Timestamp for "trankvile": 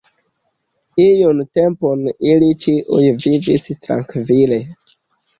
3.85-4.59